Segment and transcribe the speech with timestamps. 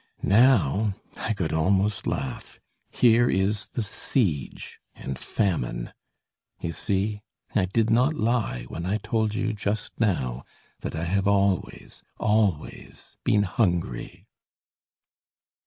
[0.23, 2.59] Now, I could almost laugh
[2.89, 5.93] here is the siege and famine!
[6.59, 7.21] You see,
[7.53, 10.43] I did not lie, when I told you, just now
[10.79, 14.25] that I have always, always, been hungry!"